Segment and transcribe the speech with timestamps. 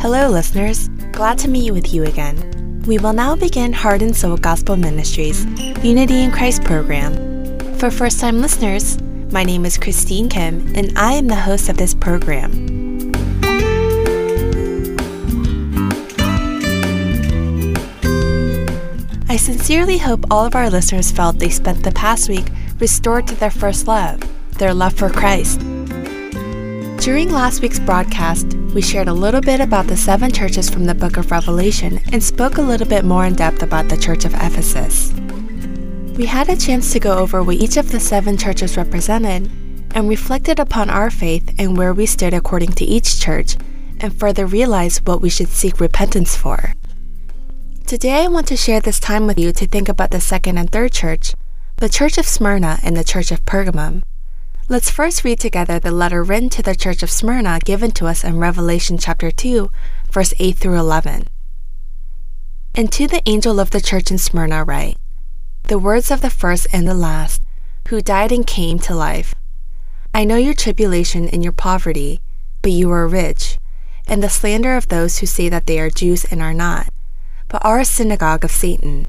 [0.00, 0.88] Hello, listeners.
[1.12, 2.82] Glad to meet with you again.
[2.86, 5.44] We will now begin Heart and Soul Gospel Ministries
[5.84, 7.14] Unity in Christ program.
[7.78, 9.00] For first time listeners,
[9.30, 12.79] my name is Christine Kim, and I am the host of this program.
[19.40, 22.46] Sincerely hope all of our listeners felt they spent the past week
[22.78, 24.20] restored to their first love,
[24.58, 25.60] their love for Christ.
[27.00, 30.94] During last week's broadcast, we shared a little bit about the seven churches from the
[30.94, 34.34] book of Revelation and spoke a little bit more in depth about the church of
[34.34, 35.12] Ephesus.
[36.16, 39.50] We had a chance to go over what each of the seven churches represented
[39.94, 43.56] and reflected upon our faith and where we stood according to each church
[44.00, 46.74] and further realized what we should seek repentance for.
[47.90, 50.70] Today, I want to share this time with you to think about the second and
[50.70, 51.34] third church,
[51.78, 54.04] the church of Smyrna and the church of Pergamum.
[54.68, 58.22] Let's first read together the letter written to the church of Smyrna given to us
[58.22, 59.72] in Revelation chapter 2,
[60.08, 61.26] verse 8 through 11.
[62.76, 64.96] And to the angel of the church in Smyrna write,
[65.64, 67.42] The words of the first and the last,
[67.88, 69.34] who died and came to life.
[70.14, 72.20] I know your tribulation and your poverty,
[72.62, 73.58] but you are rich,
[74.06, 76.88] and the slander of those who say that they are Jews and are not,
[77.50, 79.06] but are a synagogue of Satan.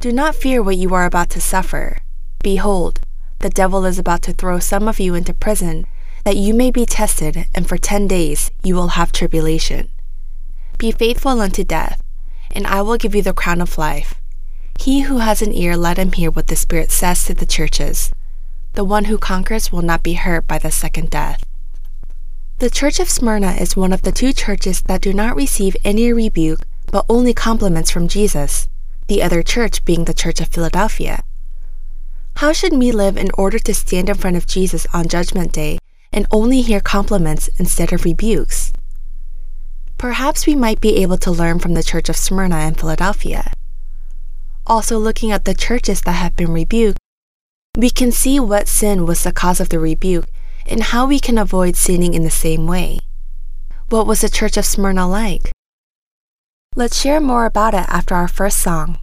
[0.00, 1.98] Do not fear what you are about to suffer.
[2.42, 3.00] Behold,
[3.38, 5.86] the devil is about to throw some of you into prison,
[6.24, 9.88] that you may be tested, and for ten days you will have tribulation.
[10.76, 12.02] Be faithful unto death,
[12.50, 14.14] and I will give you the crown of life.
[14.78, 18.12] He who has an ear, let him hear what the Spirit says to the churches.
[18.74, 21.46] The one who conquers will not be hurt by the second death.
[22.58, 26.12] The Church of Smyrna is one of the two churches that do not receive any
[26.12, 28.68] rebuke, but only compliments from Jesus,
[29.08, 31.22] the other church being the Church of Philadelphia.
[32.36, 35.78] How should we live in order to stand in front of Jesus on Judgment Day
[36.12, 38.72] and only hear compliments instead of rebukes?
[39.98, 43.52] Perhaps we might be able to learn from the Church of Smyrna and Philadelphia.
[44.66, 46.98] Also, looking at the churches that have been rebuked,
[47.76, 50.26] we can see what sin was the cause of the rebuke
[50.66, 52.98] and how we can avoid sinning in the same way.
[53.88, 55.52] What was the Church of Smyrna like?
[56.78, 58.98] Let's share more about it after our first song.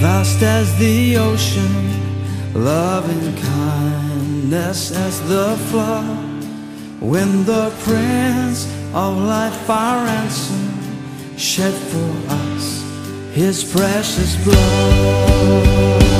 [0.00, 6.31] Vast as the ocean, loving kindness as the flood.
[7.02, 12.82] When the Prince of Life, our ransom, shed for us
[13.34, 16.12] his precious blood.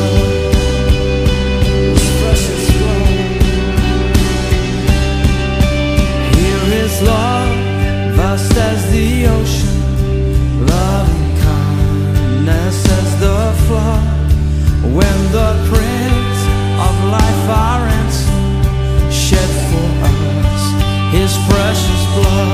[8.17, 14.33] Vast as the ocean, loving kindness as the flood.
[14.99, 16.41] When the Prince
[16.87, 17.92] of Life, our
[21.53, 22.52] precious blood.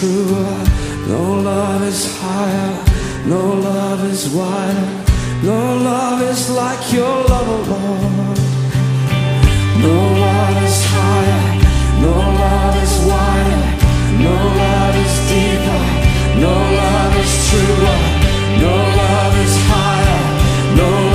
[0.00, 0.56] Truer,
[1.08, 2.72] no love is higher,
[3.26, 4.90] no love is wider,
[5.42, 8.40] no love is like your love, oh Lord.
[9.84, 11.44] No love is higher,
[12.00, 13.64] no love is wider,
[14.24, 15.82] no love is deeper,
[16.46, 18.00] no love is truer,
[18.64, 20.22] no love is higher,
[20.80, 21.09] no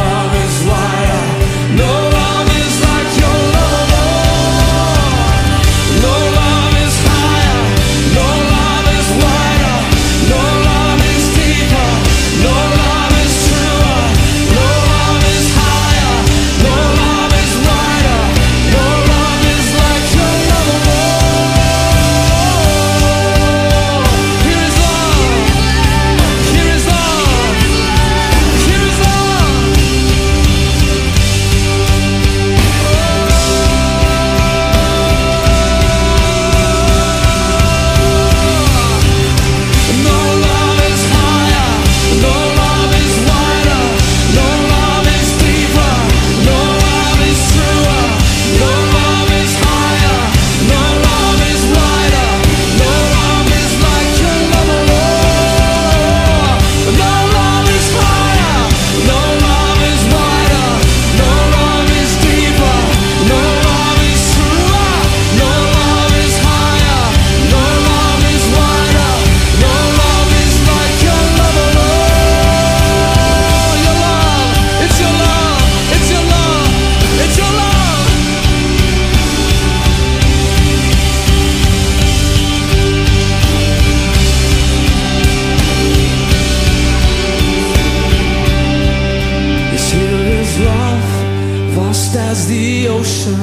[92.56, 93.38] the ocean,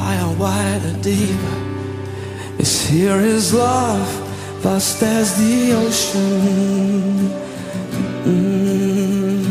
[0.00, 1.58] higher, wider, deeper.
[2.58, 4.08] Yes, here is love,
[4.64, 7.30] vast as the ocean.
[8.24, 9.44] Mm.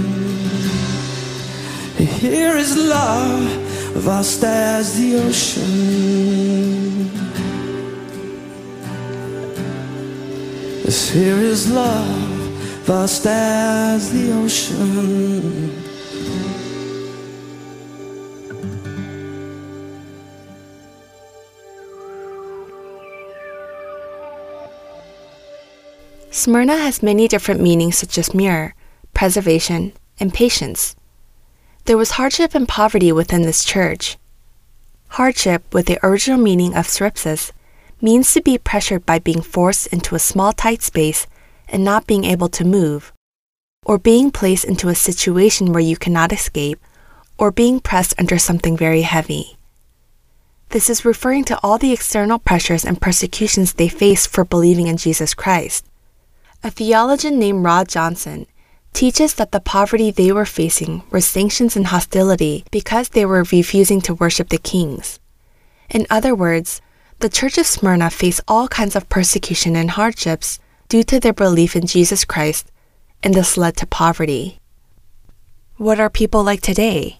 [2.23, 3.45] Here is love,
[4.07, 5.65] vast as the ocean.
[10.83, 12.29] Yes, here is love,
[12.89, 15.84] vast as the ocean.
[26.45, 28.75] Smyrna has many different meanings such as mirror,
[29.15, 30.95] preservation, and patience.
[31.85, 34.19] There was hardship and poverty within this church.
[35.07, 37.51] Hardship, with the original meaning of thlipsis,
[37.99, 41.25] means to be pressured by being forced into a small tight space
[41.67, 43.11] and not being able to move,
[43.83, 46.79] or being placed into a situation where you cannot escape,
[47.39, 49.57] or being pressed under something very heavy.
[50.69, 54.97] This is referring to all the external pressures and persecutions they faced for believing in
[54.97, 55.83] Jesus Christ.
[56.65, 58.47] A theologian named Rod Johnson
[58.91, 64.01] teaches that the poverty they were facing were sanctions and hostility because they were refusing
[64.01, 65.19] to worship the kings.
[65.91, 66.81] In other words,
[67.19, 70.57] the Church of Smyrna faced all kinds of persecution and hardships
[70.89, 72.71] due to their belief in Jesus Christ,
[73.21, 74.57] and this led to poverty.
[75.77, 77.19] What are people like today?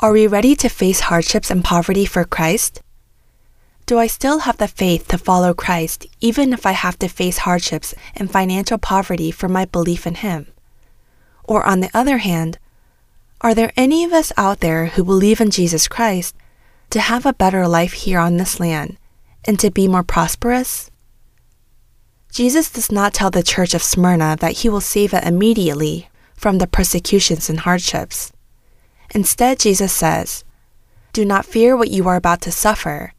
[0.00, 2.82] Are we ready to face hardships and poverty for Christ?
[3.88, 7.38] Do I still have the faith to follow Christ even if I have to face
[7.38, 10.46] hardships and financial poverty for my belief in Him?
[11.44, 12.58] Or on the other hand,
[13.40, 16.36] are there any of us out there who believe in Jesus Christ
[16.90, 18.98] to have a better life here on this land
[19.46, 20.90] and to be more prosperous?
[22.30, 26.58] Jesus does not tell the church of Smyrna that he will save it immediately from
[26.58, 28.34] the persecutions and hardships.
[29.14, 30.44] Instead, Jesus says,
[31.14, 33.14] Do not fear what you are about to suffer,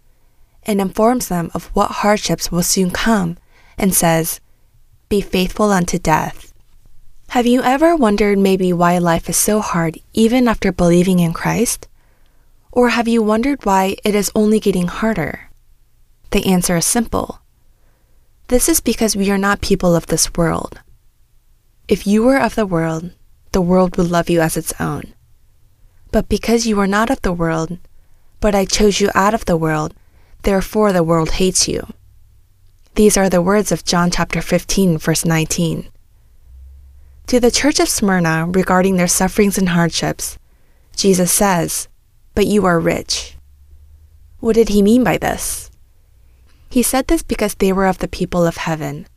[0.69, 3.35] and informs them of what hardships will soon come,
[3.75, 4.39] and says,
[5.09, 6.53] Be faithful unto death.
[7.29, 11.87] Have you ever wondered maybe why life is so hard even after believing in Christ?
[12.71, 15.49] Or have you wondered why it is only getting harder?
[16.29, 17.41] The answer is simple.
[18.49, 20.81] This is because we are not people of this world.
[21.87, 23.09] If you were of the world,
[23.53, 25.15] the world would love you as its own.
[26.11, 27.79] But because you are not of the world,
[28.39, 29.95] but I chose you out of the world,
[30.43, 31.87] therefore the world hates you.
[32.95, 35.87] These are the words of John chapter 15, verse 19.
[37.27, 40.37] To the church of Smyrna regarding their sufferings and hardships,
[40.95, 41.87] Jesus says,
[42.35, 43.35] But you are rich.
[44.39, 45.69] What did he mean by this?
[46.69, 49.07] He said this because they were of the people of heaven.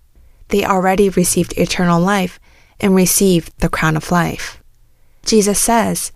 [0.48, 2.38] They already received eternal life
[2.80, 4.62] and received the crown of life.
[5.24, 6.12] Jesus says,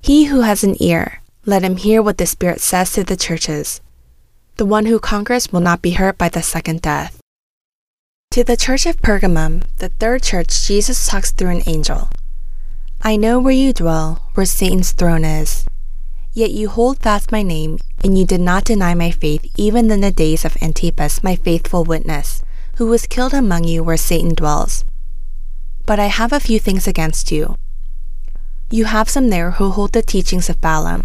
[0.00, 3.80] He who has an ear, let him hear what the Spirit says to the churches.
[4.58, 7.20] The one who conquers will not be hurt by the second death.
[8.32, 12.08] To the church of Pergamum, the third church, Jesus talks through an angel.
[13.00, 15.64] I know where you dwell, where Satan's throne is.
[16.32, 20.00] Yet you hold fast my name, and you did not deny my faith even in
[20.00, 22.42] the days of Antipas, my faithful witness,
[22.78, 24.84] who was killed among you where Satan dwells.
[25.86, 27.56] But I have a few things against you.
[28.70, 31.04] You have some there who hold the teachings of Balaam,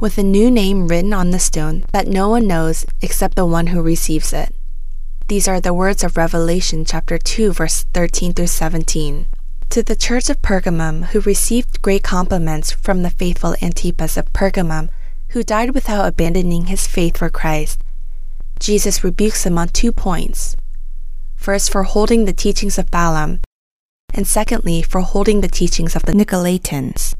[0.00, 3.68] with a new name written on the stone that no one knows except the one
[3.68, 4.54] who receives it.
[5.28, 9.26] These are the words of Revelation chapter 2 verse 13 through 17.
[9.70, 14.88] To the church of Pergamum, who received great compliments from the faithful Antipas of Pergamum,
[15.30, 17.80] who died without abandoning his faith for Christ,
[18.58, 20.56] Jesus rebukes them on two points.
[21.36, 23.40] First, for holding the teachings of Balaam,
[24.14, 27.14] and secondly, for holding the teachings of the Nicolaitans.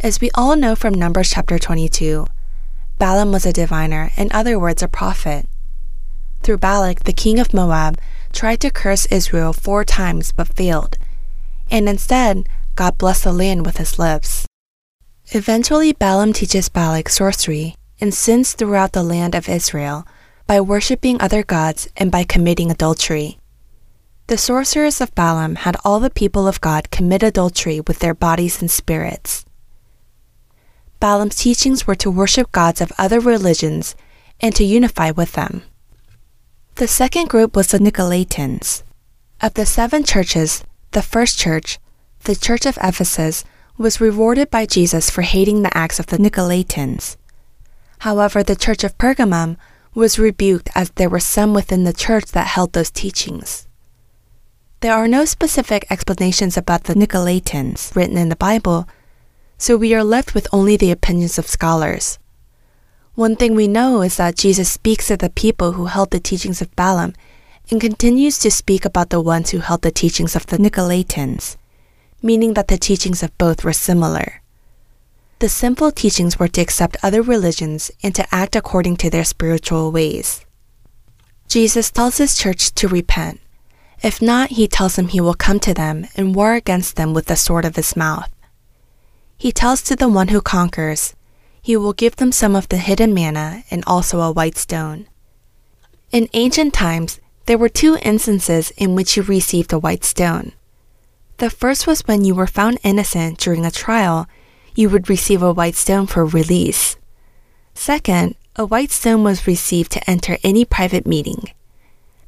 [0.00, 2.24] As we all know from Numbers chapter 22,
[2.98, 5.48] Balaam was a diviner, in other words, a prophet.
[6.44, 7.98] Through Balak, the king of Moab
[8.32, 10.98] tried to curse Israel four times but failed,
[11.68, 14.46] and instead, God blessed the land with his lips.
[15.32, 20.06] Eventually, Balaam teaches Balak sorcery and sins throughout the land of Israel
[20.46, 23.40] by worshipping other gods and by committing adultery.
[24.28, 28.60] The sorcerers of Balaam had all the people of God commit adultery with their bodies
[28.60, 29.44] and spirits.
[31.00, 33.94] Balaam's teachings were to worship gods of other religions
[34.40, 35.62] and to unify with them.
[36.76, 38.82] The second group was the Nicolaitans.
[39.40, 41.78] Of the seven churches, the first church,
[42.24, 43.44] the church of Ephesus,
[43.76, 47.16] was rewarded by Jesus for hating the acts of the Nicolaitans.
[48.00, 49.56] However, the church of Pergamum
[49.94, 53.66] was rebuked as there were some within the church that held those teachings.
[54.80, 58.88] There are no specific explanations about the Nicolaitans written in the Bible,
[59.58, 62.18] so we are left with only the opinions of scholars.
[63.14, 66.62] One thing we know is that Jesus speaks of the people who held the teachings
[66.62, 67.14] of Balaam
[67.68, 71.56] and continues to speak about the ones who held the teachings of the Nicolaitans,
[72.22, 74.40] meaning that the teachings of both were similar.
[75.40, 79.90] The simple teachings were to accept other religions and to act according to their spiritual
[79.90, 80.44] ways.
[81.48, 83.40] Jesus tells his church to repent.
[84.02, 87.26] If not, he tells them he will come to them and war against them with
[87.26, 88.30] the sword of his mouth.
[89.38, 91.14] He tells to the one who conquers,
[91.62, 95.06] he will give them some of the hidden manna and also a white stone.
[96.10, 100.52] In ancient times, there were two instances in which you received a white stone.
[101.36, 104.26] The first was when you were found innocent during a trial,
[104.74, 106.96] you would receive a white stone for release.
[107.74, 111.52] Second, a white stone was received to enter any private meeting.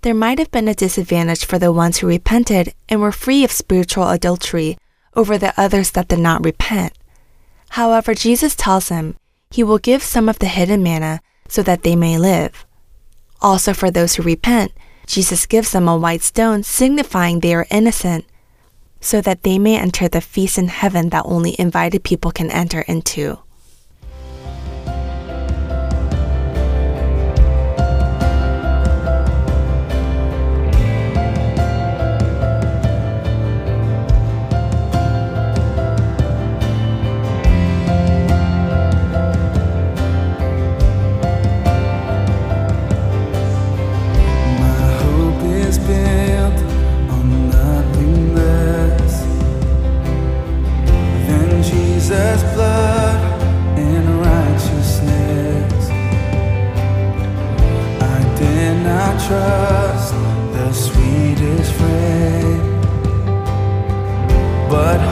[0.03, 3.51] There might have been a disadvantage for the ones who repented and were free of
[3.51, 4.79] spiritual adultery
[5.17, 6.93] over the others that did not repent.
[7.71, 9.17] However, Jesus tells them
[9.51, 12.67] he will give some of the hidden manna so that they may live.
[13.41, 14.73] Also, for those who repent,
[15.07, 18.25] Jesus gives them a white stone signifying they are innocent,
[19.01, 22.83] so that they may enter the feast in heaven that only invited people can enter
[22.83, 23.39] into.
[64.81, 65.10] But.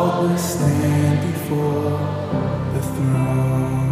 [0.00, 1.90] Faultless stand before
[2.72, 3.89] the throne.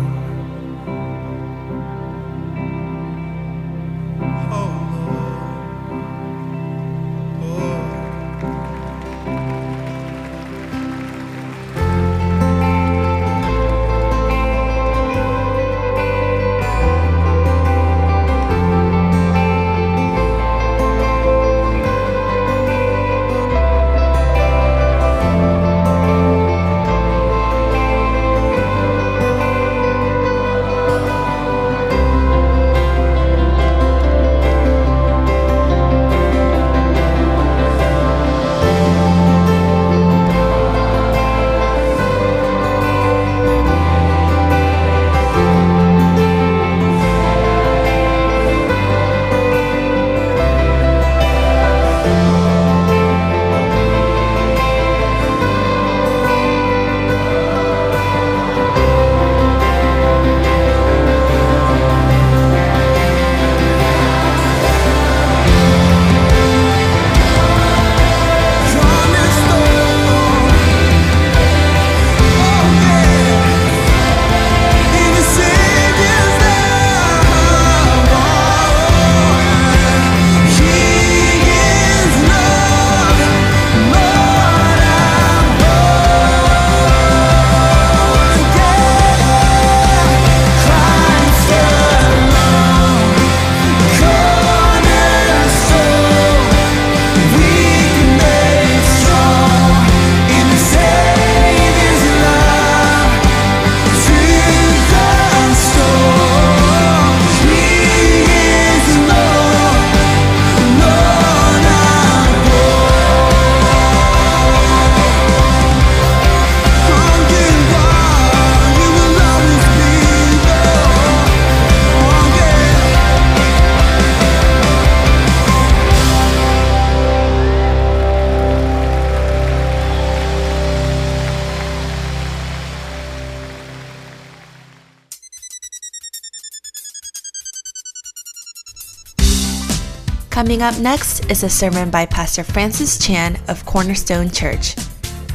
[140.49, 144.77] Coming up next is a sermon by Pastor Francis Chan of Cornerstone Church.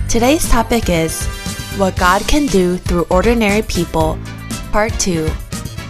[0.10, 1.28] Today's topic is
[1.78, 4.17] What God Can Do Through Ordinary People,
[4.71, 5.30] Part 2,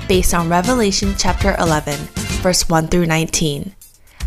[0.10, 1.98] based on Revelation chapter 11,
[2.44, 3.74] verse 1 through 19.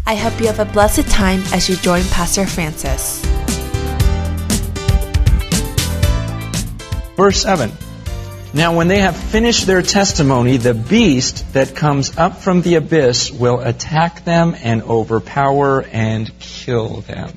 [0.07, 3.23] I hope you have a blessed time as you join Pastor Francis.
[7.19, 7.71] Verse 7.
[8.57, 13.31] Now, when they have finished their testimony, the beast that comes up from the abyss
[13.31, 17.35] will attack them and overpower and kill them.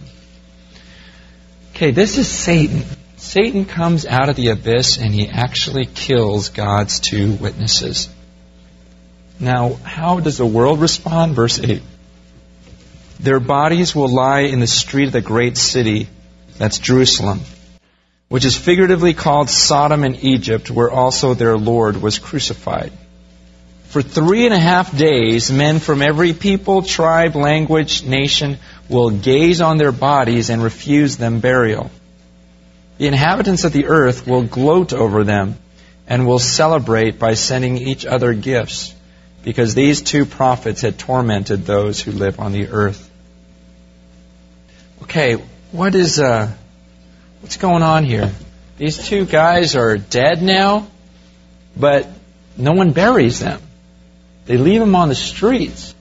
[1.71, 2.85] Okay, this is Satan.
[3.17, 8.07] Satan comes out of the abyss and he actually kills God's two witnesses.
[9.41, 11.35] Now, how does the world respond?
[11.35, 11.81] Verse 8.
[13.19, 16.07] Their bodies will lie in the street of the great city,
[16.57, 17.41] that's Jerusalem
[18.29, 22.93] which is figuratively called Sodom and Egypt, where also their Lord was crucified.
[23.89, 29.61] For three and a half days, men from every people, tribe, language, nation will gaze
[29.61, 31.89] on their bodies and refuse them burial.
[32.99, 35.57] The inhabitants of the earth will gloat over them
[36.07, 38.93] and will celebrate by sending each other gifts,
[39.43, 43.09] because these two prophets had tormented those who live on the earth.
[45.01, 45.33] Okay,
[45.71, 46.51] what is uh,
[47.41, 48.31] What's going on here?
[48.77, 50.87] These two guys are dead now,
[51.75, 52.07] but
[52.57, 53.61] no one buries them.
[54.45, 55.93] They leave them on the streets.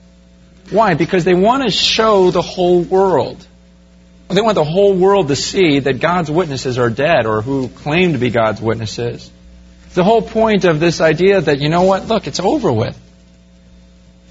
[0.69, 0.93] Why?
[0.95, 3.45] Because they want to show the whole world.
[4.27, 8.13] They want the whole world to see that God's witnesses are dead or who claim
[8.13, 9.31] to be God's witnesses.
[9.93, 12.99] The whole point of this idea that, you know what, look, it's over with.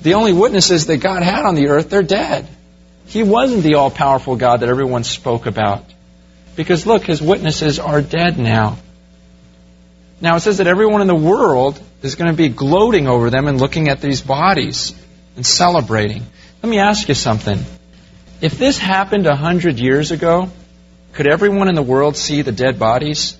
[0.03, 2.47] The only witnesses that God had on the earth, they're dead.
[3.07, 5.85] He wasn't the all powerful God that everyone spoke about.
[6.59, 8.79] Because look, his witnesses are dead now.
[10.21, 13.47] Now it says that everyone in the world is going to be gloating over them
[13.47, 14.93] and looking at these bodies
[15.37, 16.27] and celebrating.
[16.61, 17.61] Let me ask you something.
[18.41, 20.51] If this happened a hundred years ago,
[21.13, 23.39] could everyone in the world see the dead bodies?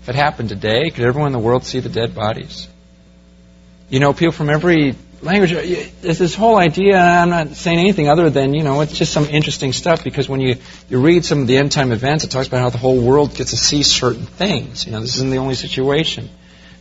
[0.00, 2.68] If it happened today, could everyone in the world see the dead bodies?
[3.90, 5.52] You know, people from every language.
[5.52, 9.12] Uh, there's this whole idea, I'm not saying anything other than, you know, it's just
[9.12, 10.56] some interesting stuff because when you,
[10.88, 13.34] you read some of the end time events, it talks about how the whole world
[13.34, 14.86] gets to see certain things.
[14.86, 16.28] You know, this isn't the only situation.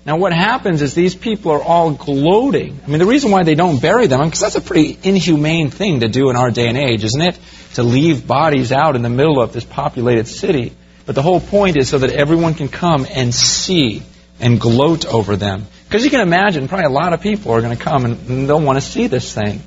[0.06, 2.82] Now, what happens is these people are all gloating.
[2.84, 6.01] I mean, the reason why they don't bury them, because that's a pretty inhumane thing
[6.01, 7.39] to do in our day and age, isn't it?
[7.75, 10.73] To leave bodies out in the middle of this populated city.
[11.06, 14.03] But the whole point is so that everyone can come and see
[14.39, 15.67] and gloat over them.
[15.93, 18.60] Because you can imagine, probably a lot of people are going to come and they'll
[18.60, 19.62] want to see this thing.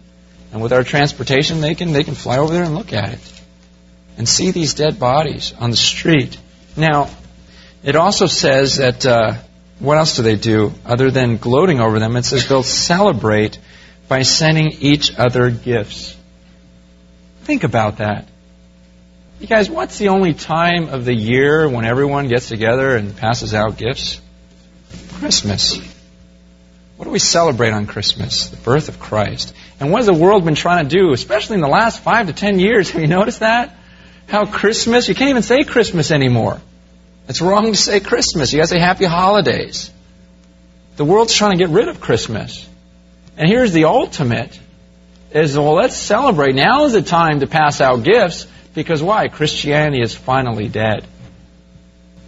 [0.50, 3.42] And with our transportation, they can, they can fly over there and look at it
[4.18, 6.36] and see these dead bodies on the street.
[6.76, 7.10] Now,
[7.84, 9.34] it also says that, uh,
[9.78, 12.16] what else do they do other than gloating over them?
[12.16, 13.60] It says they'll celebrate
[14.08, 16.16] by sending each other gifts.
[17.42, 18.26] Think about that.
[19.38, 23.54] You guys, what's the only time of the year when everyone gets together and passes
[23.54, 24.20] out gifts?
[25.20, 25.94] Christmas.
[26.96, 28.48] What do we celebrate on Christmas?
[28.48, 29.54] The birth of Christ.
[29.80, 32.32] And what has the world been trying to do, especially in the last five to
[32.32, 32.90] ten years?
[32.92, 33.76] Have you noticed that?
[34.28, 36.60] How Christmas, you can't even say Christmas anymore.
[37.28, 38.52] It's wrong to say Christmas.
[38.52, 39.90] You gotta say happy holidays.
[40.96, 42.66] The world's trying to get rid of Christmas.
[43.36, 44.58] And here's the ultimate
[45.32, 46.54] is well let's celebrate.
[46.54, 49.28] Now is the time to pass out gifts because why?
[49.28, 51.06] Christianity is finally dead.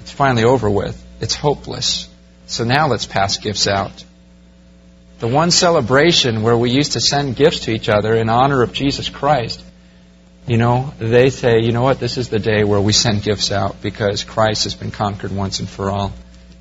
[0.02, 1.02] It's finally over with.
[1.20, 2.08] It's hopeless.
[2.46, 4.04] So now let's pass gifts out.
[5.18, 8.72] The one celebration where we used to send gifts to each other in honor of
[8.72, 9.62] Jesus Christ
[10.48, 13.52] you know, they say, you know what, this is the day where we send gifts
[13.52, 16.10] out because Christ has been conquered once and for all.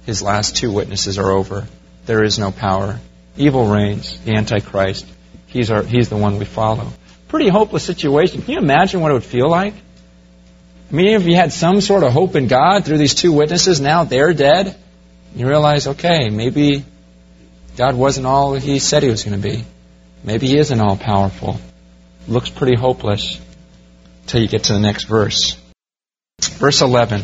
[0.05, 1.65] His last two witnesses are over.
[2.05, 2.99] There is no power.
[3.37, 5.05] Evil reigns, the Antichrist.
[5.47, 6.91] He's, our, he's the one we follow.
[7.29, 8.41] Pretty hopeless situation.
[8.41, 9.73] Can you imagine what it would feel like?
[10.91, 13.79] I mean, if you had some sort of hope in God through these two witnesses,
[13.79, 14.75] now they're dead,
[15.33, 16.83] you realize, okay, maybe
[17.77, 19.63] God wasn't all he said he was going to be.
[20.23, 21.59] Maybe he isn't all powerful.
[22.27, 23.39] Looks pretty hopeless
[24.25, 25.55] till you get to the next verse.
[26.41, 27.23] Verse 11.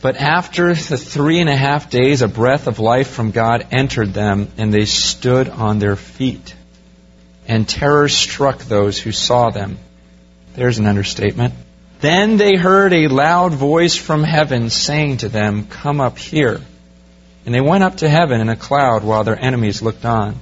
[0.00, 4.12] But after the three and a half days, a breath of life from God entered
[4.12, 6.54] them, and they stood on their feet.
[7.46, 9.78] And terror struck those who saw them.
[10.54, 11.54] There's an understatement.
[12.00, 16.60] Then they heard a loud voice from heaven saying to them, Come up here.
[17.44, 20.36] And they went up to heaven in a cloud while their enemies looked on.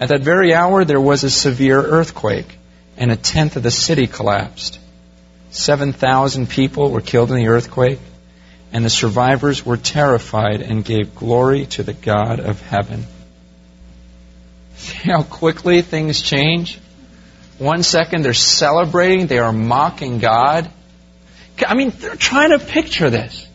[0.00, 2.58] At that very hour there was a severe earthquake
[2.96, 4.78] and a tenth of the city collapsed.
[5.50, 8.00] 7,000 people were killed in the earthquake,
[8.72, 13.04] and the survivors were terrified and gave glory to the God of heaven.
[14.76, 16.78] See how quickly things change?
[17.58, 20.68] One second they're celebrating, they are mocking God.
[21.64, 23.46] I mean, they're trying to picture this.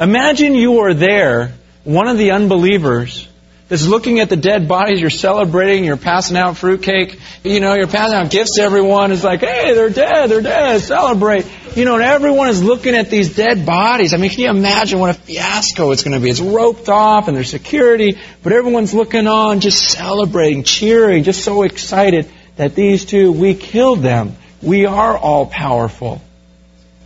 [0.00, 3.28] Imagine you are there, one of the unbelievers,
[3.68, 5.00] that's looking at the dead bodies.
[5.00, 5.84] You're celebrating.
[5.84, 7.18] You're passing out fruitcake.
[7.44, 9.12] You know, you're passing out gifts to everyone.
[9.12, 10.30] It's like, hey, they're dead.
[10.30, 10.80] They're dead.
[10.80, 11.46] Celebrate.
[11.76, 14.14] You know, and everyone is looking at these dead bodies.
[14.14, 16.30] I mean, can you imagine what a fiasco it's going to be?
[16.30, 21.62] It's roped off and there's security, but everyone's looking on, just celebrating, cheering, just so
[21.62, 24.34] excited that these two, we killed them.
[24.62, 26.22] We are all powerful.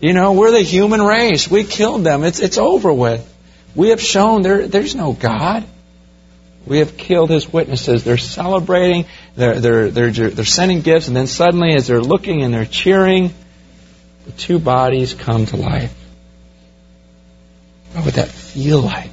[0.02, 1.48] You know, we're the human race.
[1.48, 2.24] We killed them.
[2.24, 3.26] It's, it's over with.
[3.76, 5.64] We have shown there, there's no God.
[6.66, 8.02] We have killed his witnesses.
[8.02, 12.52] They're celebrating, they're, they're, they're, they're sending gifts, and then suddenly, as they're looking and
[12.52, 13.32] they're cheering,
[14.26, 15.94] the two bodies come to life.
[17.92, 19.10] What would that feel like?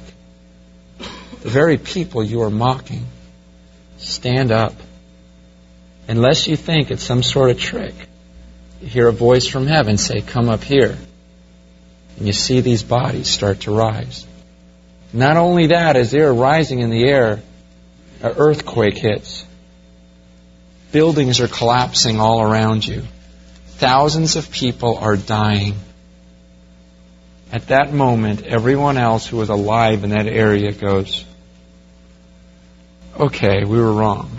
[0.98, 3.06] The very people you are mocking
[3.98, 4.74] stand up.
[6.08, 7.94] Unless you think it's some sort of trick,
[8.80, 10.96] hear a voice from heaven say, Come up here.
[12.16, 14.26] And you see these bodies start to rise.
[15.12, 17.42] Not only that, as they're rising in the air,
[18.22, 19.44] an earthquake hits.
[20.92, 23.02] Buildings are collapsing all around you.
[23.66, 25.74] Thousands of people are dying.
[27.52, 31.24] At that moment, everyone else who was alive in that area goes,
[33.18, 34.30] Okay, we were wrong.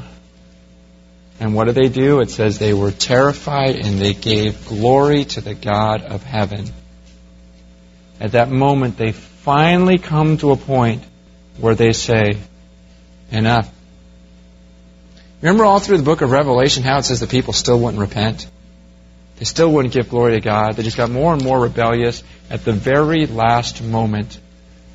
[1.41, 2.19] And what do they do?
[2.19, 6.65] It says they were terrified and they gave glory to the God of heaven.
[8.19, 11.03] At that moment, they finally come to a point
[11.57, 12.37] where they say,
[13.31, 13.73] enough.
[15.41, 18.47] Remember all through the book of Revelation how it says the people still wouldn't repent?
[19.37, 20.75] They still wouldn't give glory to God.
[20.75, 24.39] They just got more and more rebellious at the very last moment.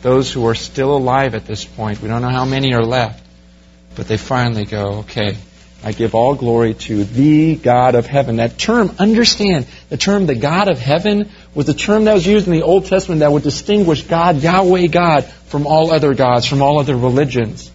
[0.02, 3.26] Those who are still alive at this point, we don't know how many are left,
[3.96, 5.36] but they finally go, okay,
[5.86, 8.38] I give all glory to the God of heaven.
[8.38, 12.48] That term, understand, the term the God of heaven was the term that was used
[12.48, 16.60] in the Old Testament that would distinguish God, Yahweh God, from all other gods, from
[16.60, 17.70] all other religions.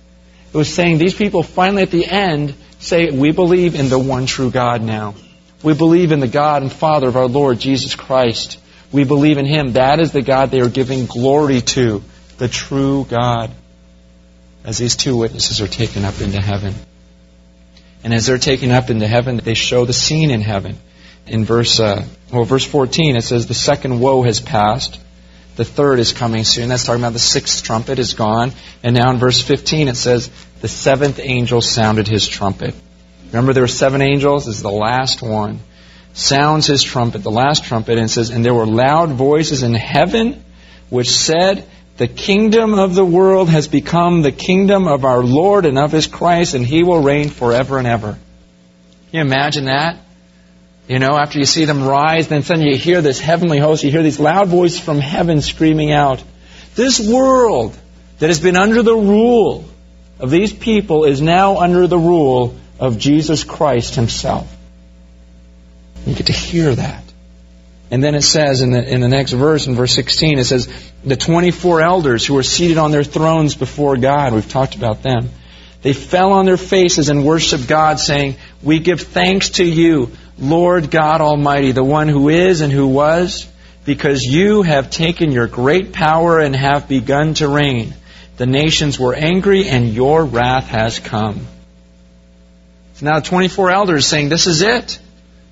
[0.53, 4.25] It was saying these people finally at the end say, we believe in the one
[4.25, 5.15] true God now.
[5.63, 8.59] We believe in the God and Father of our Lord Jesus Christ.
[8.91, 9.71] We believe in Him.
[9.71, 12.03] That is the God they are giving glory to,
[12.39, 13.51] the true God.
[14.65, 16.75] as these two witnesses are taken up into heaven.
[18.03, 20.77] And as they're taken up into heaven, they show the scene in heaven.
[21.27, 24.99] In verse, uh, well, verse 14, it says, The second woe has passed.
[25.55, 26.69] The third is coming soon.
[26.69, 28.53] That's talking about the sixth trumpet is gone.
[28.83, 30.29] And now in verse 15, it says,
[30.61, 32.73] The seventh angel sounded his trumpet.
[33.27, 34.45] Remember, there were seven angels.
[34.45, 35.59] This is the last one.
[36.13, 40.43] Sounds his trumpet, the last trumpet, and says, And there were loud voices in heaven
[40.89, 41.65] which said,
[41.97, 46.07] the kingdom of the world has become the kingdom of our Lord and of His
[46.07, 48.13] Christ, and He will reign forever and ever.
[48.13, 48.19] Can
[49.11, 49.97] you imagine that?
[50.87, 53.91] You know, after you see them rise, then suddenly you hear this heavenly host, you
[53.91, 56.23] hear these loud voices from heaven screaming out,
[56.75, 57.77] This world
[58.19, 59.65] that has been under the rule
[60.19, 64.55] of these people is now under the rule of Jesus Christ Himself.
[66.05, 67.03] You get to hear that.
[67.91, 70.69] And then it says in the, in the next verse, in verse 16, it says,
[71.03, 75.29] the 24 elders who were seated on their thrones before God, we've talked about them,
[75.81, 80.89] they fell on their faces and worshiped God, saying, We give thanks to you, Lord
[80.89, 83.47] God Almighty, the one who is and who was,
[83.83, 87.93] because you have taken your great power and have begun to reign.
[88.37, 91.47] The nations were angry, and your wrath has come.
[93.01, 94.99] Now 24 elders saying, This is it.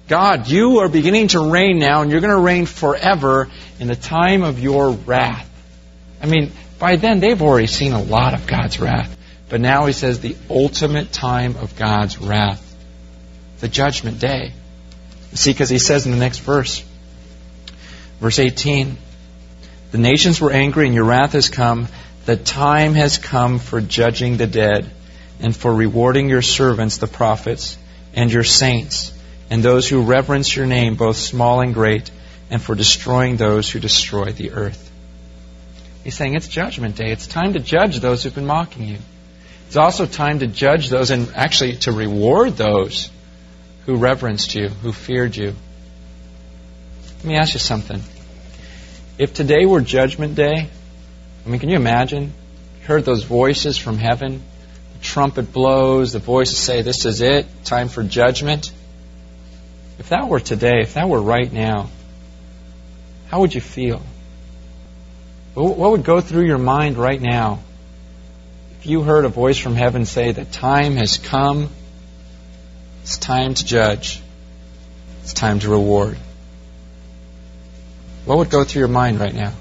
[0.10, 3.48] God, you are beginning to reign now, and you're going to reign forever
[3.80, 5.48] in the time of your wrath.
[6.20, 9.16] I mean, by then they've already seen a lot of God's wrath.
[9.50, 12.76] But now he says the ultimate time of God's wrath,
[13.60, 14.54] the judgment day.
[15.34, 16.84] See, because he says in the next verse,
[18.20, 18.98] verse 18,
[19.92, 21.88] the nations were angry and your wrath has come.
[22.26, 24.90] The time has come for judging the dead
[25.40, 27.78] and for rewarding your servants, the prophets,
[28.16, 29.14] and your saints
[29.50, 32.12] and those who reverence your name, both small and great,
[32.50, 34.92] and for destroying those who destroy the earth.
[36.04, 37.12] He's saying it's judgment day.
[37.12, 38.98] It's time to judge those who've been mocking you.
[39.68, 43.12] It's also time to judge those and actually to reward those
[43.86, 45.54] who reverenced you, who feared you.
[47.18, 48.02] Let me ask you something.
[49.18, 50.70] If today were judgment day,
[51.46, 52.34] I mean, can you imagine?
[52.82, 54.42] You heard those voices from heaven.
[54.94, 58.72] The trumpet blows, the voices say, This is it, time for judgment.
[60.00, 61.90] If that were today, if that were right now,
[63.28, 64.02] how would you feel?
[65.54, 67.60] What would go through your mind right now
[68.80, 71.70] if you heard a voice from heaven say that time has come,
[73.04, 74.22] it's time to judge,
[75.24, 76.18] it's time to reward?
[78.26, 79.54] What would go through your mind right now?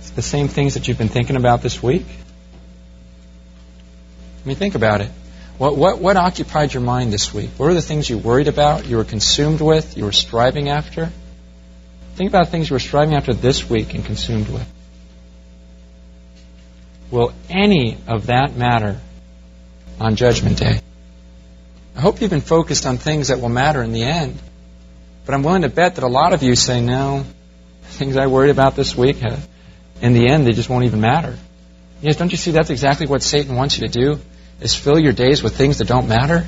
[0.00, 2.06] It's the same things that you've been thinking about this week.
[4.44, 5.10] I mean, think about it.
[5.60, 7.50] What, what, what occupied your mind this week?
[7.58, 11.12] What were the things you worried about, you were consumed with, you were striving after?
[12.14, 14.66] Think about things you were striving after this week and consumed with.
[17.10, 18.98] Will any of that matter
[20.00, 20.80] on Judgment Day?
[21.94, 24.38] I hope you've been focused on things that will matter in the end.
[25.26, 27.26] But I'm willing to bet that a lot of you say, no,
[27.82, 29.36] things I worried about this week, uh,
[30.00, 31.36] in the end, they just won't even matter.
[32.00, 34.20] Yes, don't you see that's exactly what Satan wants you to do?
[34.60, 36.46] Is fill your days with things that don't matter.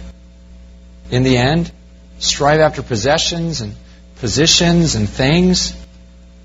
[1.10, 1.70] In the end,
[2.18, 3.74] strive after possessions and
[4.16, 5.74] positions and things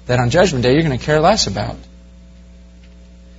[0.08, 1.76] that on Judgment Day you're going to care less about.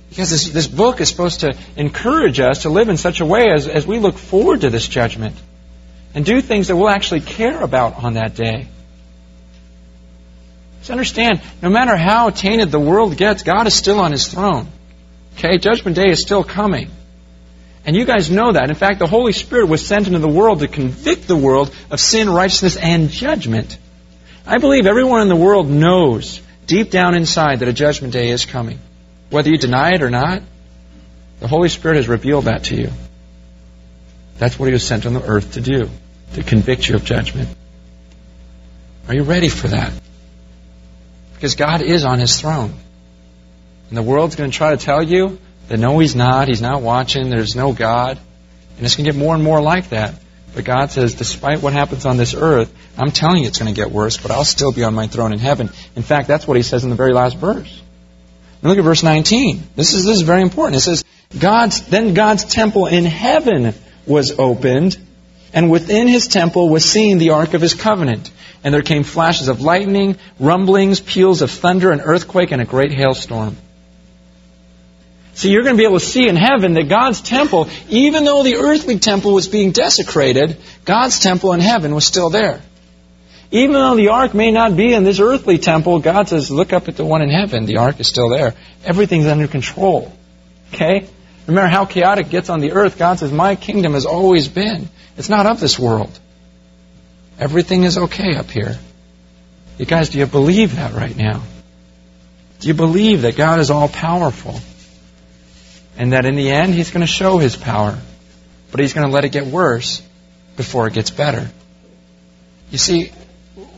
[0.09, 3.51] Because this, this book is supposed to encourage us to live in such a way
[3.51, 5.35] as, as we look forward to this judgment
[6.15, 8.67] and do things that we'll actually care about on that day.
[10.79, 14.67] Just understand, no matter how tainted the world gets, God is still on his throne.
[15.37, 15.57] Okay?
[15.57, 16.89] Judgment Day is still coming.
[17.89, 18.69] And you guys know that.
[18.69, 21.99] In fact, the Holy Spirit was sent into the world to convict the world of
[21.99, 23.79] sin, righteousness, and judgment.
[24.45, 28.45] I believe everyone in the world knows deep down inside that a judgment day is
[28.45, 28.77] coming.
[29.31, 30.43] Whether you deny it or not,
[31.39, 32.91] the Holy Spirit has revealed that to you.
[34.37, 35.89] That's what He was sent on the earth to do,
[36.35, 37.49] to convict you of judgment.
[39.07, 39.91] Are you ready for that?
[41.33, 42.75] Because God is on His throne.
[43.89, 46.47] And the world's going to try to tell you that no, he's not.
[46.47, 47.29] He's not watching.
[47.29, 48.19] There's no God.
[48.77, 50.15] And it's going to get more and more like that.
[50.53, 53.79] But God says, despite what happens on this earth, I'm telling you it's going to
[53.79, 55.69] get worse, but I'll still be on my throne in heaven.
[55.95, 57.81] In fact, that's what he says in the very last verse.
[58.61, 59.63] Now look at verse 19.
[59.75, 60.77] This is, this is very important.
[60.77, 61.05] It says,
[61.37, 63.73] God's, then God's temple in heaven
[64.07, 64.97] was opened,
[65.53, 68.31] and within his temple was seen the ark of his covenant.
[68.63, 72.91] And there came flashes of lightning, rumblings, peals of thunder, an earthquake, and a great
[72.91, 73.55] hailstorm.
[75.39, 78.43] So you're going to be able to see in heaven that God's temple, even though
[78.43, 82.61] the earthly temple was being desecrated, God's temple in heaven was still there.
[83.49, 86.89] Even though the ark may not be in this earthly temple, God says, look up
[86.89, 87.65] at the one in heaven.
[87.65, 88.53] The ark is still there.
[88.83, 90.11] Everything's under control.
[90.73, 91.07] Okay?
[91.47, 94.49] No matter how chaotic it gets on the earth, God says, My kingdom has always
[94.49, 94.89] been.
[95.15, 96.19] It's not of this world.
[97.39, 98.77] Everything is okay up here.
[99.77, 101.43] You guys, do you believe that right now?
[102.59, 104.59] Do you believe that God is all powerful?
[105.99, 107.99] And that in the end, He's going to show His power.
[108.71, 110.01] But He's going to let it get worse
[110.55, 111.51] before it gets better.
[112.71, 113.11] You see,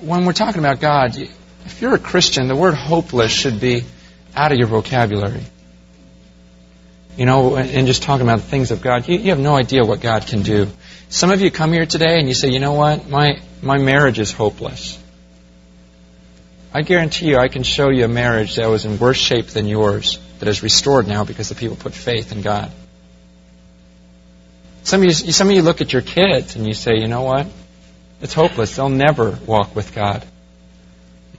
[0.02, 3.84] when we're talking about God, if you're a Christian, the word hopeless should be
[4.36, 5.44] out of your vocabulary.
[7.18, 10.00] You know, and just talking about the things of God, you, have no idea what
[10.00, 10.68] God can do.
[11.10, 14.20] Some of you come here today and you say, you know what, my, my marriage
[14.20, 14.98] is hopeless.
[16.74, 19.68] I guarantee you I can show you a marriage that was in worse shape than
[19.68, 22.72] yours that is restored now because the people put faith in God.
[24.84, 27.24] Some of you, some of you look at your kids and you say, you know
[27.24, 27.48] what?
[28.22, 28.76] It's hopeless.
[28.76, 30.26] They'll never walk with God.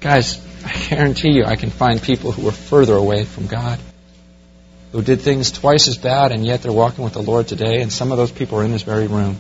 [0.00, 3.80] Guys, I guarantee you I can find people who are further away from God
[4.92, 7.90] who did things twice as bad, and yet they're walking with the Lord today, and
[7.90, 9.38] some of those people are in this very room.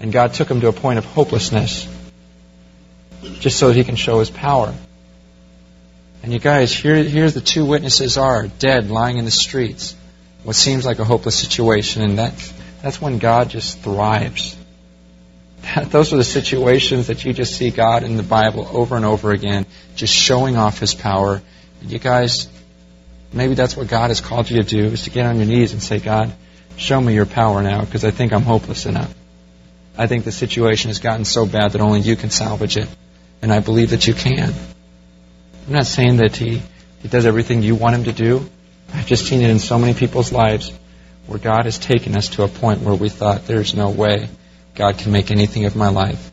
[0.00, 1.86] And God took them to a point of hopelessness
[3.40, 4.74] just so that He can show His power.
[6.22, 9.94] And you guys, here, here's the two witnesses are dead, lying in the streets.
[10.42, 12.52] What seems like a hopeless situation, and that's,
[12.82, 14.56] that's when God just thrives.
[15.86, 19.32] those are the situations that you just see God in the Bible over and over
[19.32, 19.66] again,
[19.96, 21.42] just showing off His power.
[21.80, 22.48] And you guys,
[23.34, 25.72] Maybe that's what God has called you to do, is to get on your knees
[25.72, 26.32] and say, God,
[26.76, 29.12] show me your power now, because I think I'm hopeless enough.
[29.98, 32.88] I think the situation has gotten so bad that only you can salvage it.
[33.44, 34.54] And I believe that you can.
[35.66, 36.62] I'm not saying that he,
[37.02, 38.48] he does everything you want him to do.
[38.94, 40.72] I've just seen it in so many people's lives
[41.26, 44.30] where God has taken us to a point where we thought there's no way
[44.74, 46.30] God can make anything of my life.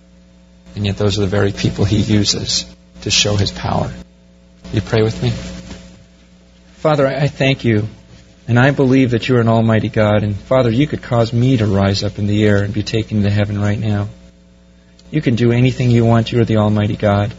[0.78, 2.66] And yet those are the very people he uses
[3.01, 3.91] to show his power.
[4.72, 5.32] You pray with me?
[6.78, 7.89] Father, I thank you,
[8.47, 11.57] and I believe that you are an almighty God, and Father, you could cause me
[11.57, 14.07] to rise up in the air and be taken to heaven right now.
[15.12, 16.32] You can do anything you want.
[16.32, 17.34] You are the almighty God.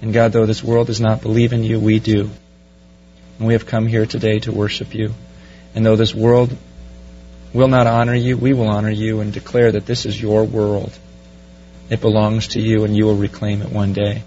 [0.00, 2.30] And God, though this world does not believe in you, we do.
[3.38, 5.14] And we have come here today to worship you.
[5.74, 6.56] And though this world
[7.52, 10.92] will not honor you, we will honor you and declare that this is your world.
[11.90, 14.22] It belongs to you, and you will reclaim it one day.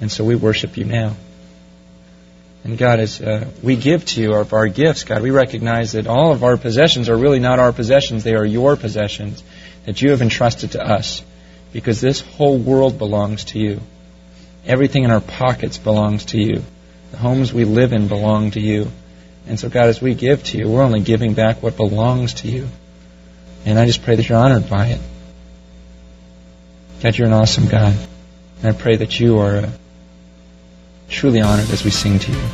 [0.00, 1.16] And so we worship you now.
[2.62, 6.06] And God, as uh, we give to you of our gifts, God, we recognize that
[6.06, 9.42] all of our possessions are really not our possessions, they are your possessions
[9.84, 11.22] that you have entrusted to us.
[11.78, 13.80] Because this whole world belongs to you.
[14.66, 16.64] Everything in our pockets belongs to you.
[17.12, 18.90] The homes we live in belong to you.
[19.46, 22.48] And so, God, as we give to you, we're only giving back what belongs to
[22.48, 22.68] you.
[23.64, 25.00] And I just pray that you're honored by it.
[27.00, 27.94] God, you're an awesome God.
[28.62, 29.58] And I pray that you are.
[29.58, 29.70] Uh,
[31.08, 32.48] truly honored as we sing to you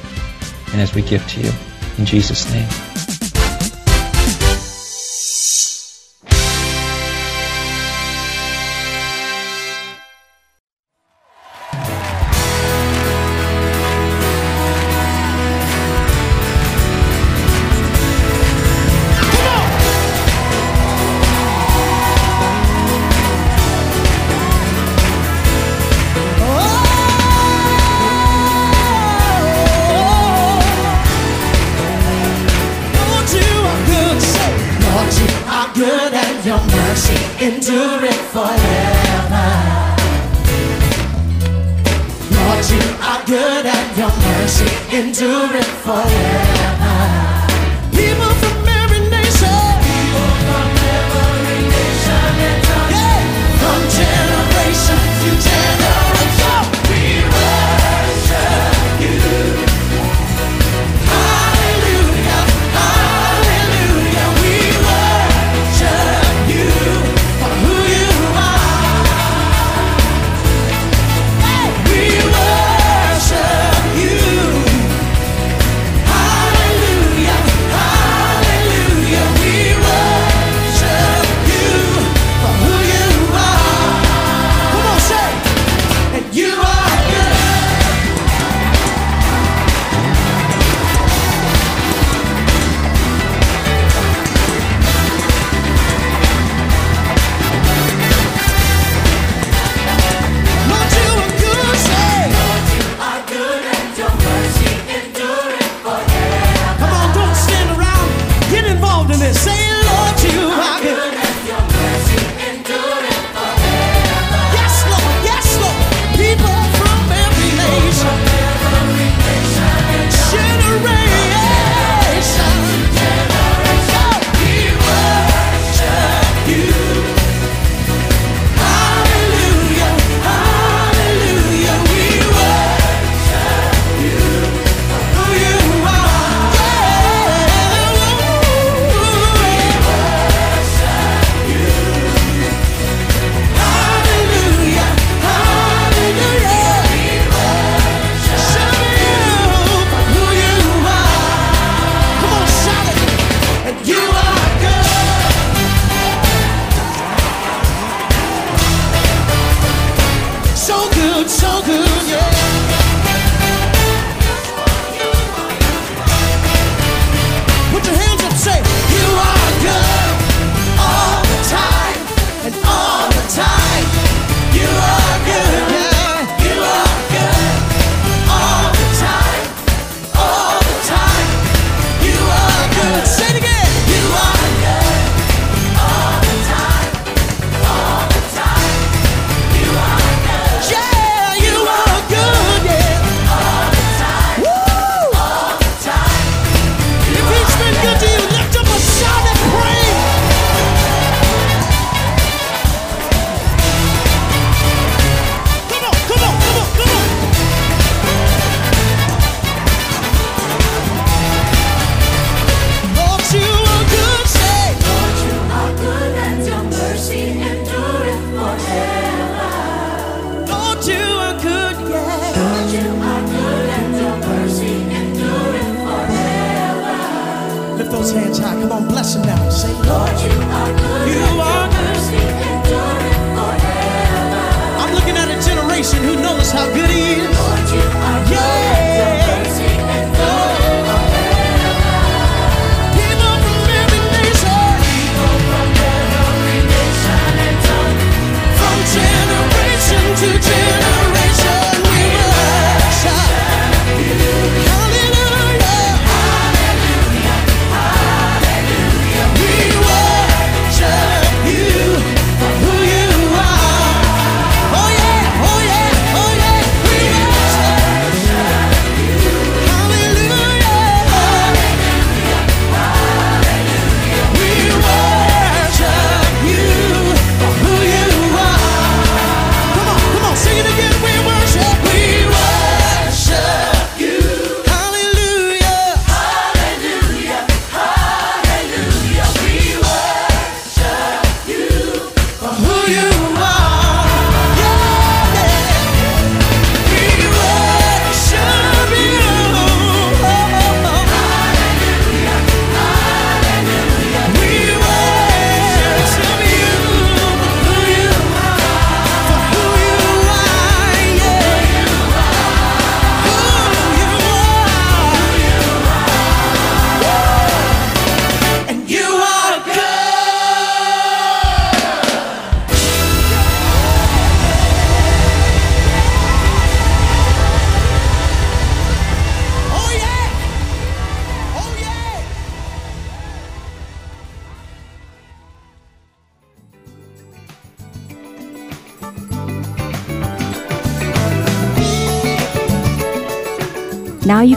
[0.72, 1.52] and as we give to you.
[1.98, 3.13] In Jesus' name.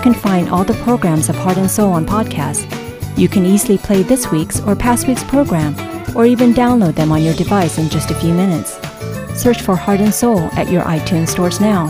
[0.07, 2.63] Can find all the programs of Heart and Soul on podcast.
[3.17, 5.75] You can easily play this week's or past week's program,
[6.15, 8.77] or even download them on your device in just a few minutes.
[9.37, 11.89] Search for Heart and Soul at your iTunes stores now.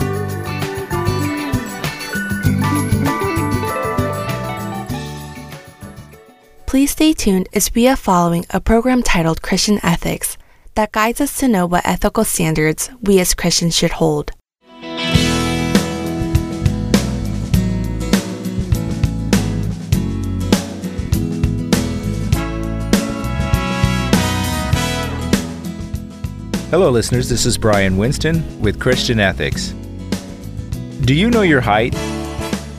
[6.66, 10.36] Please stay tuned as we are following a program titled Christian Ethics
[10.74, 14.32] that guides us to know what ethical standards we as Christians should hold.
[26.70, 27.30] Hello, listeners.
[27.30, 29.70] This is Brian Winston with Christian Ethics.
[31.00, 31.94] Do you know your height?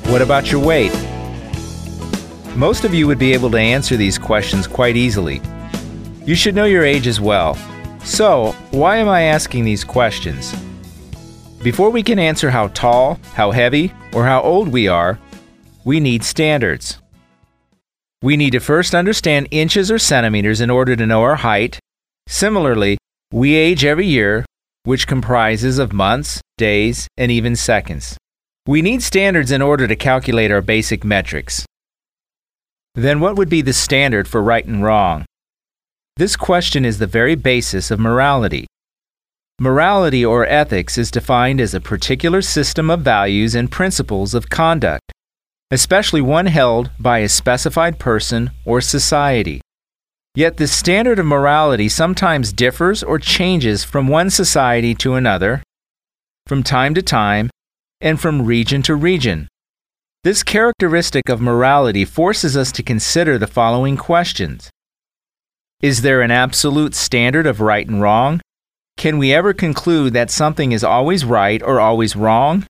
[0.06, 0.94] What about your weight?
[2.56, 5.42] Most of you would be able to answer these questions quite easily.
[6.24, 7.56] You should know your age as well.
[8.04, 10.54] So, why am I asking these questions?
[11.64, 15.18] Before we can answer how tall, how heavy, or how old we are,
[15.84, 17.00] we need standards.
[18.22, 21.80] We need to first understand inches or centimeters in order to know our height.
[22.28, 22.99] Similarly,
[23.32, 24.44] we age every year,
[24.84, 28.18] which comprises of months, days, and even seconds.
[28.66, 31.66] We need standards in order to calculate our basic metrics.
[32.96, 35.26] Then, what would be the standard for right and wrong?
[36.18, 38.66] This question is the very basis of morality.
[39.62, 45.12] Morality or ethics is defined as a particular system of values and principles of conduct,
[45.70, 49.62] especially one held by a specified person or society.
[50.36, 55.64] Yet the standard of morality sometimes differs or changes from one society to another,
[56.46, 57.50] from time to time,
[58.00, 59.48] and from region to region.
[60.24, 64.70] This characteristic of morality forces us to consider the following questions
[65.82, 68.42] Is there an absolute standard of right and wrong?
[68.98, 72.66] Can we ever conclude that something is always right or always wrong?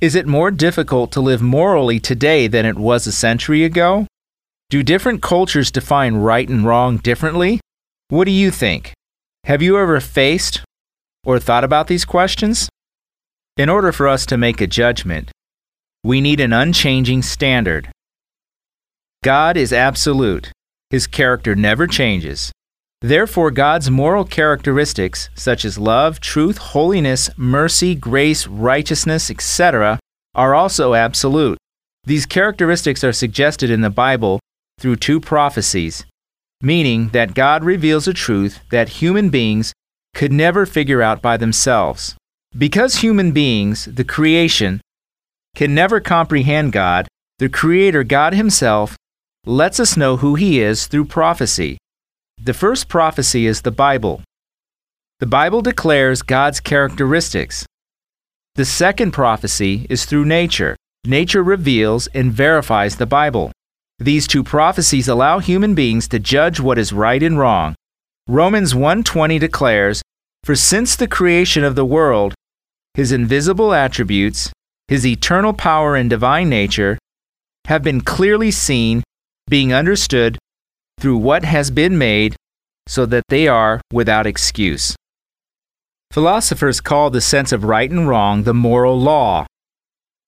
[0.00, 4.06] Is it more difficult to live morally today than it was a century ago?
[4.70, 7.58] Do different cultures define right and wrong differently?
[8.10, 8.92] What do you think?
[9.44, 10.62] Have you ever faced
[11.24, 12.68] or thought about these questions?
[13.56, 15.30] In order for us to make a judgment,
[16.04, 17.90] we need an unchanging standard.
[19.24, 20.52] God is absolute.
[20.90, 22.52] His character never changes.
[23.00, 29.98] Therefore, God's moral characteristics, such as love, truth, holiness, mercy, grace, righteousness, etc.,
[30.34, 31.56] are also absolute.
[32.04, 34.40] These characteristics are suggested in the Bible
[34.78, 36.04] through two prophecies,
[36.60, 39.72] meaning that God reveals a truth that human beings
[40.14, 42.16] could never figure out by themselves.
[42.56, 44.80] Because human beings, the creation,
[45.54, 47.06] can never comprehend God,
[47.38, 48.96] the Creator God Himself
[49.44, 51.78] lets us know who He is through prophecy.
[52.42, 54.22] The first prophecy is the Bible.
[55.20, 57.66] The Bible declares God's characteristics.
[58.54, 60.76] The second prophecy is through nature.
[61.06, 63.52] Nature reveals and verifies the Bible.
[63.98, 67.74] These two prophecies allow human beings to judge what is right and wrong.
[68.28, 70.02] Romans 1:20 declares,
[70.44, 72.34] "For since the creation of the world,
[72.94, 74.52] his invisible attributes,
[74.86, 76.96] his eternal power and divine nature
[77.66, 79.02] have been clearly seen,
[79.48, 80.38] being understood
[81.00, 82.36] through what has been made,
[82.86, 84.94] so that they are without excuse."
[86.12, 89.44] Philosophers call the sense of right and wrong the moral law.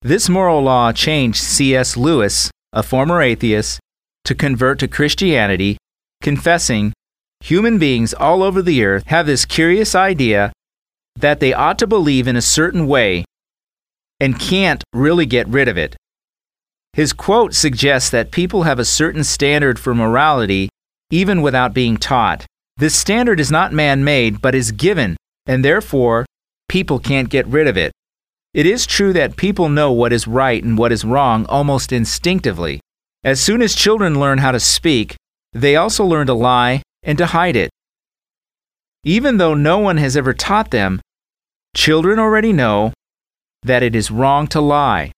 [0.01, 1.95] This moral law changed C.S.
[1.95, 3.79] Lewis, a former atheist,
[4.25, 5.77] to convert to Christianity,
[6.21, 6.93] confessing
[7.41, 10.51] human beings all over the earth have this curious idea
[11.15, 13.25] that they ought to believe in a certain way
[14.19, 15.95] and can't really get rid of it.
[16.93, 20.69] His quote suggests that people have a certain standard for morality
[21.09, 22.45] even without being taught.
[22.77, 26.25] This standard is not man made, but is given, and therefore
[26.69, 27.91] people can't get rid of it.
[28.53, 32.81] It is true that people know what is right and what is wrong almost instinctively.
[33.23, 35.15] As soon as children learn how to speak,
[35.53, 37.69] they also learn to lie and to hide it.
[39.05, 40.99] Even though no one has ever taught them,
[41.75, 42.91] children already know
[43.63, 45.11] that it is wrong to lie.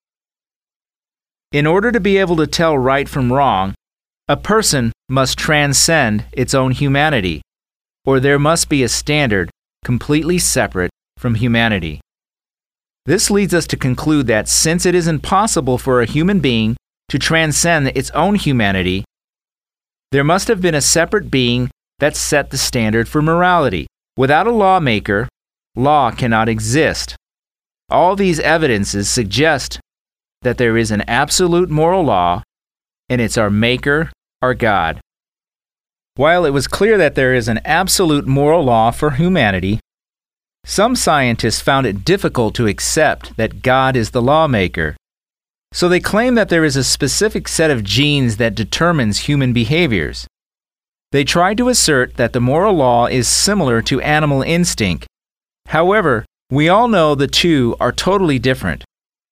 [1.52, 3.74] In order to be able to tell right from wrong,
[4.28, 7.42] a person must transcend its own humanity,
[8.06, 9.50] or there must be a standard
[9.84, 12.00] completely separate from humanity.
[13.06, 16.78] This leads us to conclude that since it is impossible for a human being
[17.10, 19.04] to transcend its own humanity,
[20.12, 23.88] there must have been a separate being that set the standard for morality.
[24.16, 25.28] Without a lawmaker,
[25.76, 27.16] law cannot exist.
[27.90, 29.80] All these evidences suggest
[30.44, 32.44] that there is an absolute moral law,
[33.10, 35.00] and it's our Maker, our God.
[36.16, 39.80] While it was clear that there is an absolute moral law for humanity,
[40.66, 44.96] some scientists found it difficult to accept that God is the lawmaker.
[45.74, 50.28] So they claim that there is a specific set of genes that determines human behaviors.
[51.12, 55.06] They tried to assert that the moral law is similar to animal instinct.
[55.68, 58.84] However, we all know the two are totally different.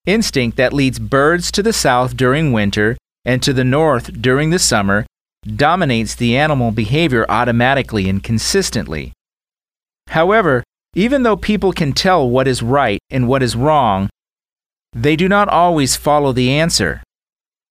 [0.06, 4.60] Instinct that leads birds to the south during winter and to the north during the
[4.60, 5.06] summer
[5.46, 9.14] dominates the animal behavior automatically and consistently.
[10.08, 10.64] However,
[10.94, 14.10] even though people can tell what is right and what is wrong,
[14.94, 17.02] they do not always follow the answer.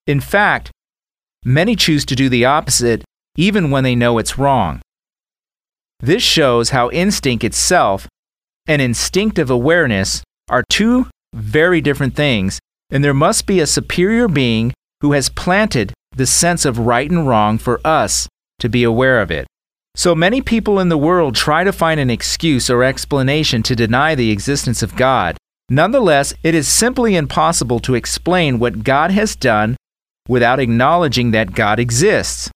[0.06, 0.70] In fact,
[1.44, 3.04] many choose to do the opposite
[3.36, 4.80] even when they know it's wrong.
[6.00, 8.08] This shows how instinct itself
[8.66, 12.58] and instinctive awareness are two very different things,
[12.90, 17.28] and there must be a superior being who has planted the sense of right and
[17.28, 19.46] wrong for us to be aware of it.
[19.96, 24.14] So many people in the world try to find an excuse or explanation to deny
[24.14, 25.36] the existence of God.
[25.68, 29.76] Nonetheless, it is simply impossible to explain what God has done
[30.28, 32.50] without acknowledging that God exists.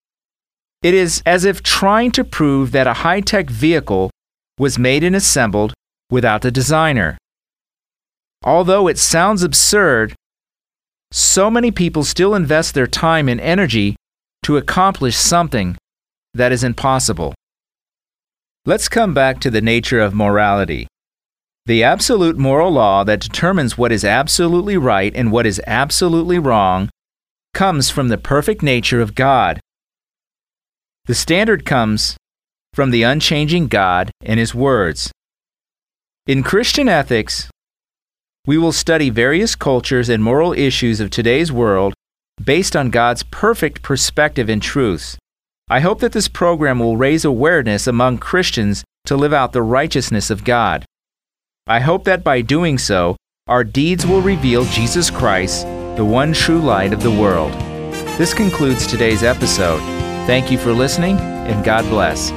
[0.83, 4.11] It is as if trying to prove that a high tech vehicle
[4.59, 5.73] was made and assembled
[6.11, 7.19] without the designer.
[8.45, 10.15] Although it sounds absurd,
[11.11, 13.97] so many people still invest their time and energy
[14.43, 15.77] to accomplish something
[16.35, 17.35] that is impossible.
[18.67, 20.87] Let's come back to the nature of morality.
[21.67, 26.91] The absolute moral law that determines what is absolutely right and what is absolutely wrong
[27.55, 29.61] comes from the perfect nature of God.
[31.07, 32.17] The standard comes
[32.75, 35.13] from the unchanging God and His words.
[36.27, 37.49] In Christian ethics,
[38.47, 41.95] we will study various cultures and moral issues of today's world
[42.43, 45.17] based on God's perfect perspective and truths.
[45.69, 50.31] I hope that this program will raise awareness among Christians to live out the righteousness
[50.31, 50.85] of God.
[51.67, 55.63] I hope that by doing so, our deeds will reveal Jesus Christ,
[55.97, 57.53] the one true light of the world.
[58.19, 59.81] This concludes today's episode.
[60.27, 62.31] Thank you for listening, and God bless.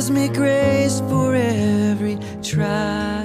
[0.00, 3.19] Gives me grace for every trial,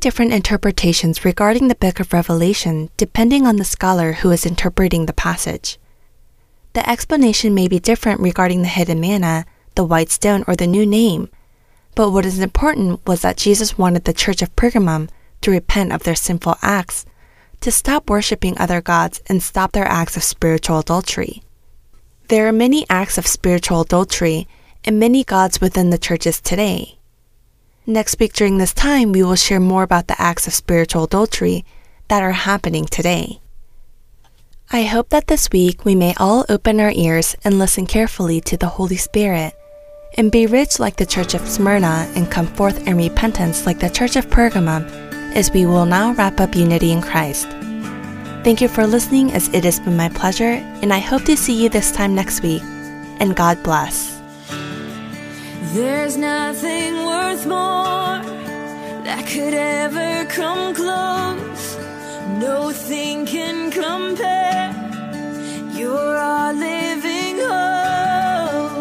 [0.00, 5.12] Different interpretations regarding the book of Revelation depending on the scholar who is interpreting the
[5.12, 5.78] passage.
[6.74, 10.86] The explanation may be different regarding the hidden manna, the white stone, or the new
[10.86, 11.28] name,
[11.96, 15.08] but what is important was that Jesus wanted the church of Pergamum
[15.40, 17.04] to repent of their sinful acts,
[17.60, 21.42] to stop worshiping other gods, and stop their acts of spiritual adultery.
[22.28, 24.46] There are many acts of spiritual adultery
[24.84, 26.98] and many gods within the churches today.
[27.88, 31.64] Next week during this time, we will share more about the acts of spiritual adultery
[32.08, 33.40] that are happening today.
[34.72, 38.56] I hope that this week we may all open our ears and listen carefully to
[38.56, 39.54] the Holy Spirit
[40.14, 43.90] and be rich like the church of Smyrna and come forth in repentance like the
[43.90, 44.84] church of Pergamum
[45.36, 47.48] as we will now wrap up unity in Christ.
[48.42, 51.62] Thank you for listening as it has been my pleasure and I hope to see
[51.62, 52.62] you this time next week.
[53.20, 54.15] And God bless.
[55.74, 58.22] There's nothing worth more
[59.04, 61.76] that could ever come close.
[62.38, 64.72] No thing can compare.
[65.74, 68.76] You're our living hope.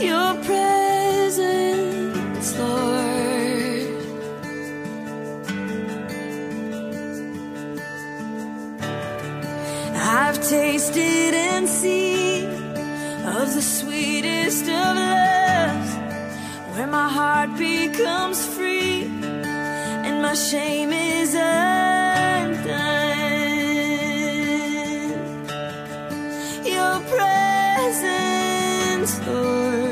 [0.00, 1.38] Your presence,
[2.58, 3.00] Lord.
[9.96, 12.29] I've tasted and seen
[13.24, 15.94] of the sweetest of loves,
[16.72, 19.02] where my heart becomes free
[20.06, 21.50] and my shame is undone.
[26.64, 29.89] Your presence, Lord.